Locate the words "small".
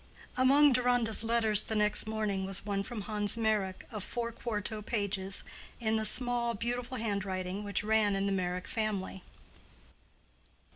6.05-6.55